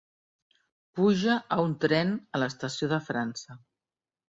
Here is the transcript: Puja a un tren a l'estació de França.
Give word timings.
Puja 0.99 1.35
a 1.57 1.59
un 1.67 1.77
tren 1.85 2.15
a 2.39 2.43
l'estació 2.45 2.91
de 2.97 3.01
França. 3.13 3.61